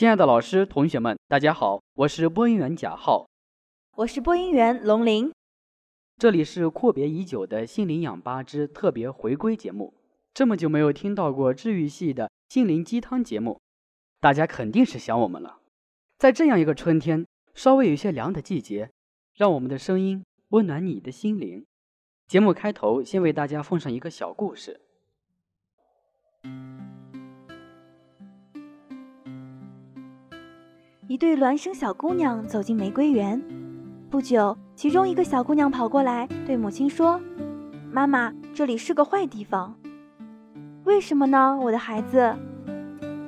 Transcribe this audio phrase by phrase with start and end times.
[0.00, 3.28] 亲爱的老师、同学们，大家好，我是播音员贾浩，
[3.96, 5.30] 我是播音员龙鳞。
[6.16, 9.92] 这里是阔别已久的心灵氧吧之特别回归节目。
[10.32, 13.60] 这么久没有听到过治愈系的心灵鸡汤节目，
[14.20, 15.58] 大家肯定是想我们了。
[16.16, 18.88] 在这样一个春天，稍微有些凉的季节，
[19.34, 21.66] 让我们的声音温暖你的心灵。
[22.26, 24.80] 节目开头，先为大家奉上一个小故事。
[31.10, 33.42] 一对孪生小姑娘走进玫瑰园，
[34.08, 37.20] 不久，其中一个小姑娘跑过来对母亲说
[37.90, 39.74] ：“妈妈，这里是个坏地方。
[40.84, 42.32] 为什么呢，我的孩子？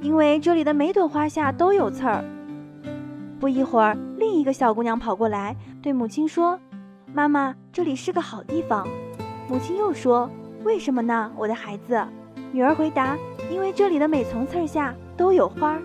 [0.00, 2.24] 因为这里的每朵花下都有刺儿。”
[3.40, 6.56] 不一会儿，另一个小姑娘跑过来对母亲说
[7.12, 8.86] ：“妈妈，这里是个好地方。”
[9.50, 10.30] 母亲又说
[10.62, 12.00] ：“为什么呢，我的孩子？”
[12.54, 13.18] 女儿回答
[13.50, 15.82] ：“因为这里的每丛刺儿下都有花儿。”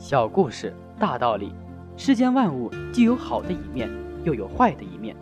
[0.00, 1.52] 小故事大道理，
[1.94, 3.86] 世间万物既有好的一面，
[4.24, 5.14] 又有坏的一面，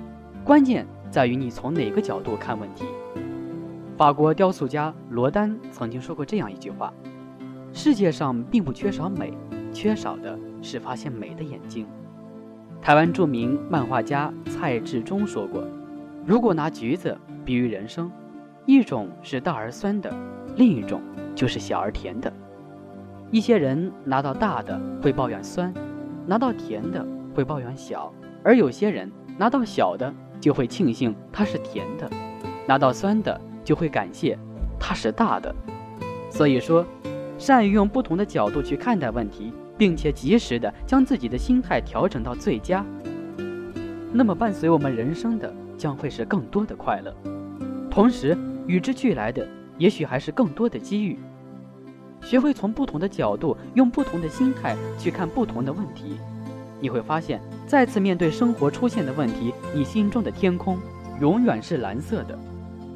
[0.44, 2.84] 关键在于你从哪个角度看问题。
[3.96, 6.94] 法国雕塑家罗丹曾经说过这样一句话
[7.74, 9.36] ：“世界上并不缺少美，
[9.72, 11.84] 缺少的是发现美的眼睛。”
[12.80, 15.64] 台湾著名漫画家蔡志忠说过
[16.24, 18.08] ：“如果拿橘子比喻人生，
[18.64, 20.14] 一种是大而酸的，
[20.54, 21.00] 另一种
[21.34, 22.32] 就是小而甜的。”
[23.30, 25.72] 一些人拿到大的会抱怨酸，
[26.26, 28.10] 拿到甜的会抱怨小，
[28.42, 32.10] 而有些人拿到小的就会庆幸它是甜的，
[32.66, 34.38] 拿到酸的就会感谢
[34.80, 35.54] 它是大的。
[36.30, 36.86] 所以说，
[37.36, 42.82] 善于用不同的角度去看待问题，并且及时的将自己的心态调整到最佳，
[44.10, 47.14] 那么伴随我们人生的将会是更多的快乐，
[47.90, 48.36] 同时
[48.66, 49.46] 与之俱来的
[49.76, 51.18] 也许还是更多的机遇。
[52.22, 56.18] 学会从不同的角度，用不同的心态去看不同的问题，
[56.80, 60.78] 你会发现，再次面对生活出现的问题，你心中的天空
[61.20, 62.38] 永远是蓝色的，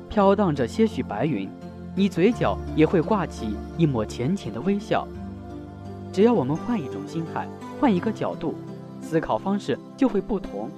[0.09, 1.49] 飘荡着些许白云，
[1.95, 5.07] 你嘴角也会挂起一抹浅浅的微笑。
[6.13, 7.49] 只要我们换一种心态，
[7.81, 8.55] 换一个角度，
[9.01, 10.69] 思考方式就会不同，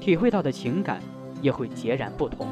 [0.00, 1.00] 体会到的情感
[1.40, 2.46] 也会截然不同。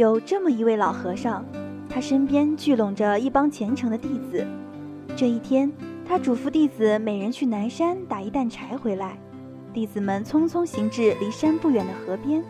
[0.00, 1.44] 有这么一位老和尚，
[1.86, 4.46] 他身边聚拢着一帮虔诚的弟子。
[5.14, 5.70] 这一天，
[6.08, 9.18] 他嘱咐弟子每人去南山打一担柴回来。
[9.74, 12.42] 弟子们匆匆行至离山不远的河边，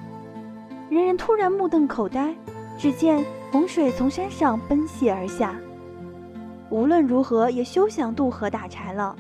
[0.91, 2.33] 人人突然目瞪口呆。
[2.79, 5.57] 只见洪水从山上奔泻而下，
[6.71, 9.17] 无论如何也休想渡河打柴了。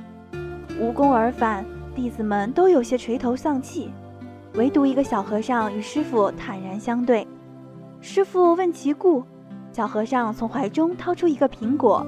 [0.81, 3.91] 无功而返，弟子们都有些垂头丧气，
[4.55, 7.27] 唯独一个小和尚与师傅坦然相对。
[8.03, 9.23] 师傅问其故，
[9.73, 12.05] 小和尚从怀中掏出一个苹果，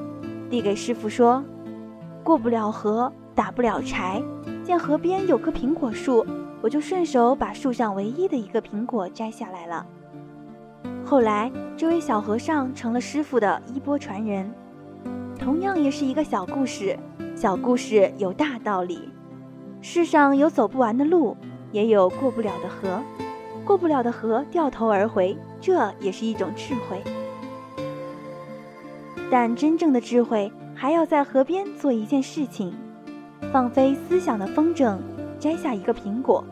[0.48, 1.44] 递给师傅说
[2.24, 4.22] ：“过不了河，打不了柴。
[4.64, 6.24] 见河边有棵苹果树，
[6.62, 9.86] 我就顺手把树上唯一的一个苹果摘下来了。”
[11.04, 14.50] 后来，这位小和尚成了师傅的衣钵传人。
[15.38, 16.98] 同样也是一个小故事，
[17.36, 19.10] 小故事有大道理。
[19.82, 21.36] 世上有走不完的路，
[21.70, 23.02] 也有过不了的河。
[23.62, 27.02] 过不了的河，掉头而回，这也是一种智慧。
[29.30, 32.74] 但真正的智慧，还要在河边做一件事情：
[33.50, 34.98] 放飞思想的风筝，
[35.38, 36.44] 摘下一个苹果。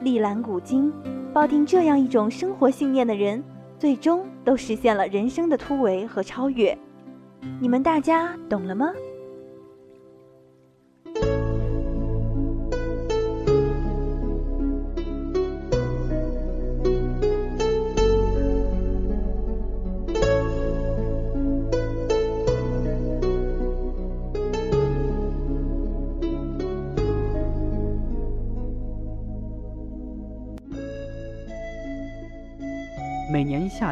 [0.00, 0.92] 历览古今，
[1.32, 3.44] 抱定这样一种生活信念的人，
[3.78, 6.76] 最终都实现了人生的突围和超越。
[7.60, 8.90] 你们大家懂了吗？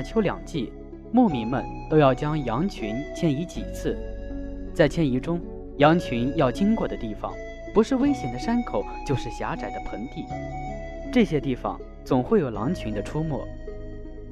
[0.00, 0.72] 夏秋两季，
[1.12, 3.94] 牧民们都要将羊群迁移几次。
[4.72, 5.38] 在迁移中，
[5.76, 7.30] 羊群要经过的地方，
[7.74, 10.24] 不是危险的山口，就是狭窄的盆地。
[11.12, 13.38] 这些地方总会有狼群的出没，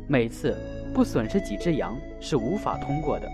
[0.06, 0.56] 每次
[0.94, 3.28] 不损失几只羊是无法通过的。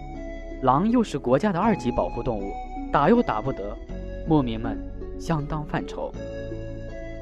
[0.63, 2.53] 狼又是国家的二级保护动物，
[2.91, 3.77] 打又打不得，
[4.27, 4.77] 牧民们
[5.21, 6.11] 相当犯愁。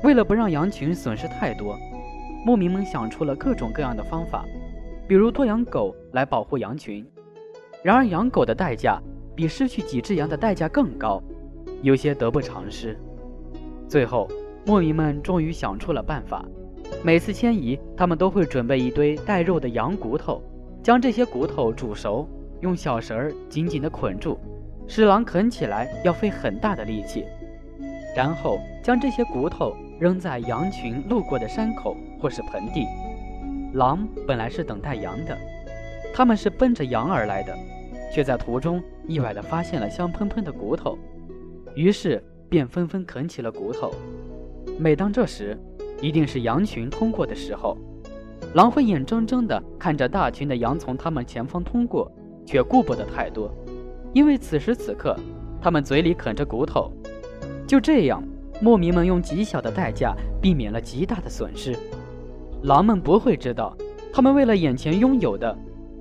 [0.04, 1.78] 为了不让羊群损失太多，
[2.46, 4.46] 牧民们想出了各种各样的方法，
[5.12, 7.06] 比如多养狗来保护羊群。
[7.82, 8.98] 然而，养狗的代价
[9.36, 11.22] 比失去几只羊的代价更高，
[11.82, 12.98] 有些得不偿失。
[13.86, 14.26] 最后，
[14.64, 16.42] 牧民们终于想出了办法：
[17.04, 20.42] 每次迁移，他们都会准备一堆带肉的羊骨头，
[20.82, 22.26] 将这些骨头煮熟。
[22.62, 24.38] 用小绳儿紧紧地捆住，
[24.88, 27.26] 使狼啃起来要费很大的力气，
[28.16, 32.86] 然后将这些骨头扔在羊群路过的山口或是盆地。
[33.74, 35.36] 狼本来是等待羊的，
[36.14, 37.56] 他们是奔着羊而来的，
[38.12, 40.98] 却在途中意外地发现了香喷喷的骨头，
[41.74, 43.90] 于是便纷纷啃起了骨头。
[44.78, 45.58] 每当这时，
[46.00, 47.76] 一定是羊群通过的时候，
[48.54, 52.10] 狼会眼睁睁地看着大群的羊从他们前方通过。
[52.44, 53.54] 却顾不得太多，
[54.12, 55.16] 因为此时此刻，
[55.60, 56.90] 他们嘴里啃着骨头。
[57.68, 58.20] 就这样，
[58.60, 61.78] 牧民们用极小的代价避免了极大的损失。
[62.62, 63.76] 狼们不会知道，
[64.12, 65.56] 他们为了眼前拥有的，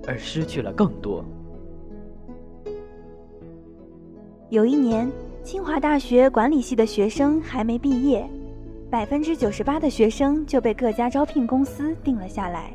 [0.08, 1.26] 而失去了更多。
[4.50, 5.12] 有一年，
[5.44, 8.30] 清华大学管理系的学生还没毕业，
[8.92, 12.72] 百分之九十八的学生就被各家招聘公司定了下来。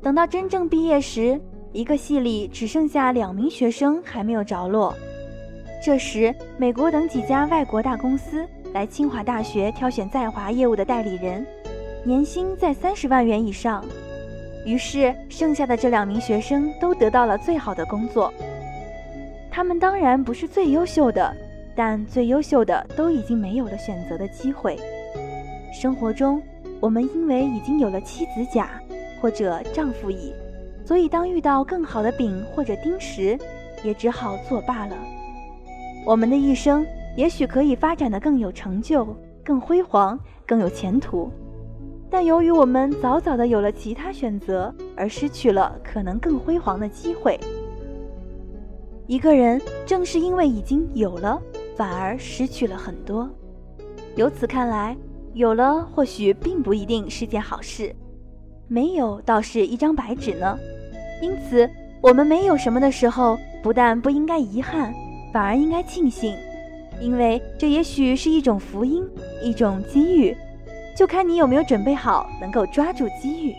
[0.00, 1.40] 等到真正毕业时，
[1.72, 4.94] 一个系里只剩下两名学生还没有着落，
[5.84, 11.44] 这时美国等几家外国大公司来清华大学挑选在华业务的代理人，
[12.04, 13.84] 年薪在三十万元以上。
[14.66, 18.32] 于是剩下的这两名学生都得到了最好的工作。
[19.50, 21.34] 他们当然不是最优秀的，
[21.74, 24.78] 但最优秀的都已经没有了选择的机会。
[25.72, 26.42] 生活中，
[26.78, 28.70] 我们因为已经有了妻子甲
[29.20, 30.32] 或者丈夫乙。
[30.84, 33.38] 所以，当遇到更好的丙或者丁时，
[33.82, 34.96] 也只好作罢了。
[36.04, 36.84] 我们的一生
[37.16, 39.06] 也许可以发展的更有成就、
[39.44, 41.30] 更辉煌、更有前途，
[42.10, 47.38] 但由于我们早早的有了其他选择，而失去了可能更辉煌的机会。
[49.06, 51.40] 一个人正是因为已经有了，
[51.76, 53.30] 反而失去了很多。
[54.16, 54.96] 由此看来，
[55.34, 57.94] 有了或许并不一定是件好事，
[58.66, 60.58] 没有倒是一张白纸呢。
[61.22, 61.70] 因此，
[62.00, 64.92] 我们没有什么的时候，不但不应该遗憾，
[65.32, 66.36] 反而应该庆幸，
[67.00, 69.04] 因为这也许是一种福音，
[69.42, 70.36] 一种机遇，
[71.00, 73.54] 就看你有没有准备好，能够抓住机遇。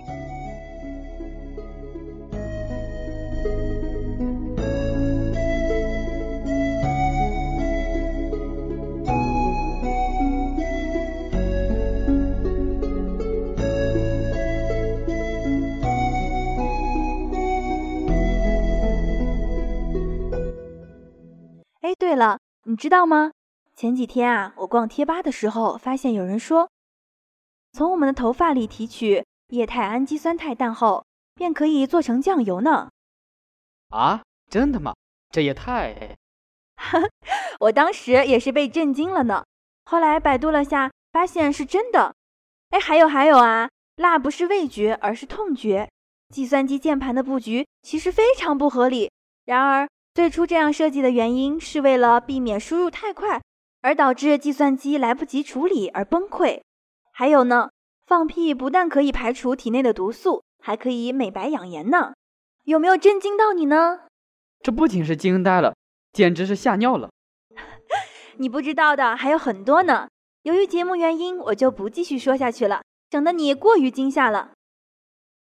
[21.82, 23.32] 哎对了，你知道吗？
[23.76, 26.70] 前几天啊，我逛贴吧的时候，发现有人说，
[27.74, 32.90] 从我们的头发里提取液态氨基酸肽氮后，便可以做成酱油呢。
[33.90, 34.94] 啊，真的吗？
[35.30, 36.16] 这也太
[37.62, 39.44] 我当时也是被震惊了呢。
[39.86, 42.14] 后来百度了下，发现是真的。
[42.72, 45.90] 哎，还有还有啊，辣不是味觉，而是痛觉。
[46.34, 49.12] 计算机键盘的布局其实非常不合理。
[49.46, 49.88] 然而。
[50.14, 53.42] 最初这样设计的原因是为了避免输入太快
[53.82, 56.60] 而导致计算机来不及处理而崩溃。
[57.22, 57.70] 还有呢，
[58.08, 62.14] 放屁不但可以排除体内的毒素，还可以美白养颜呢。
[62.64, 64.08] 有没有震惊到你呢？
[64.64, 65.76] 这不仅是惊呆了，
[66.12, 67.12] 简直是吓尿了。
[68.38, 70.08] 你不知道的还有很多呢。
[70.42, 74.54] 由于节目原因，我就不继续说下去了，整得你过于惊吓了。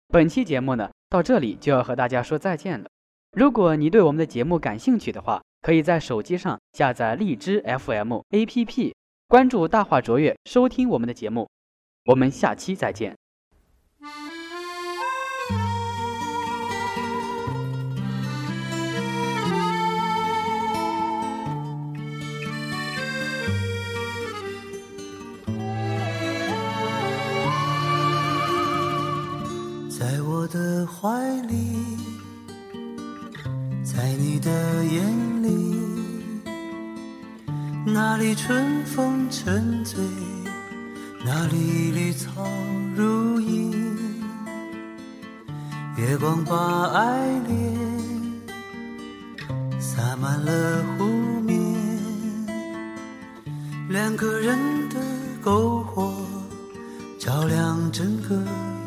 [0.07, 2.89] 本期节目呢，到这里就要和大家说再见了。
[3.33, 8.91] 如果你对我们的节目感兴趣的话，可以在手机上下载荔枝 FM APP，
[9.27, 11.47] 关注大话卓越，收听我们的节目。
[12.09, 13.15] 我们下期再见。
[29.87, 31.77] 在我的怀里。
[33.83, 34.49] 在你的
[34.85, 35.75] 眼里，
[37.85, 39.99] 那里春风沉醉，
[41.31, 42.27] 那里绿草
[42.95, 43.71] 如茵。
[45.95, 47.77] 月光把爱恋
[49.79, 51.05] 洒满了湖
[51.41, 51.55] 面，
[53.89, 54.57] 两个人
[54.89, 54.95] 的
[55.43, 56.11] 篝火
[57.19, 58.33] 照亮整个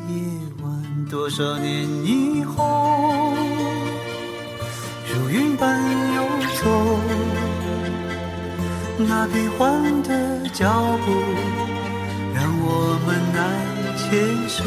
[0.08, 0.16] 夜
[0.64, 1.06] 晚。
[1.08, 3.32] 多少年以后，
[5.14, 5.80] 如云般
[6.16, 6.24] 游
[6.60, 6.98] 走，
[8.98, 11.12] 那变幻的脚步
[12.60, 13.40] 我们难
[13.96, 14.02] 牵
[14.48, 14.58] 手。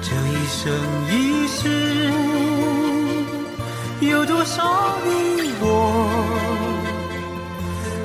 [0.00, 0.60] 这一生
[1.10, 1.12] 一
[1.46, 1.60] 世，
[4.00, 5.08] 有多少你
[5.60, 5.64] 我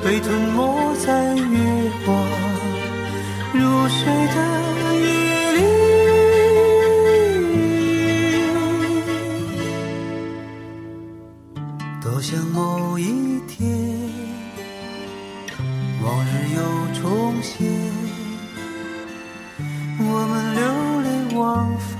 [0.03, 2.07] 被吞没在月光
[3.53, 3.99] 如水
[4.35, 4.37] 的
[17.57, 17.67] 天，
[19.99, 20.61] 我们流
[21.01, 21.97] 连忘返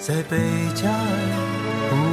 [0.00, 0.38] 在贝
[0.74, 0.96] 加尔
[1.90, 2.11] 湖。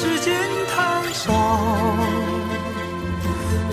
[0.00, 0.32] 时间
[0.68, 1.32] 太少，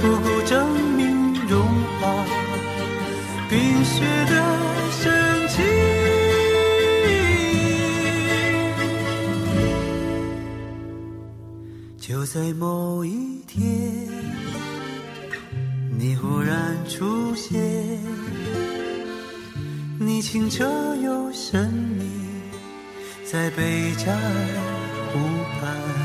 [0.02, 0.68] 不够证
[0.98, 1.62] 明融
[2.00, 2.26] 化
[3.48, 4.34] 冰雪的
[4.90, 5.64] 深情。
[12.00, 14.10] 就在某一天，
[15.96, 18.02] 你忽然出现，
[20.00, 20.66] 你清澈
[21.04, 22.10] 又神秘，
[23.32, 24.20] 在贝加尔
[25.14, 25.20] 湖
[25.62, 26.05] 畔。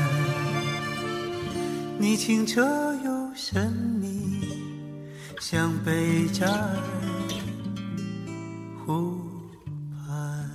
[2.11, 2.61] 你清澈
[3.05, 4.45] 又神秘，
[5.39, 6.75] 像贝加尔
[8.85, 9.17] 湖
[9.95, 10.51] 畔。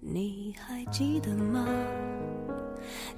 [0.00, 1.66] 你还记得吗？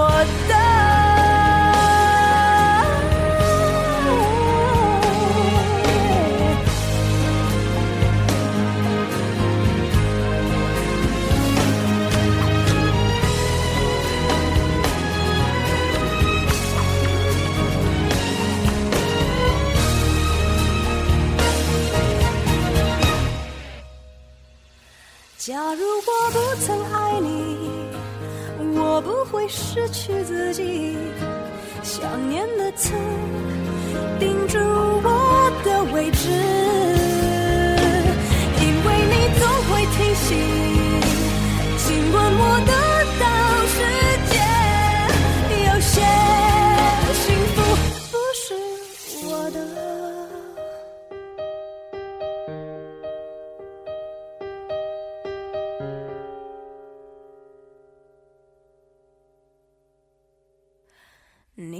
[0.00, 0.08] 我
[0.48, 0.59] 的。
[29.72, 30.96] 失去自己，
[31.84, 32.92] 想念的刺
[34.18, 36.39] 钉住我的位置。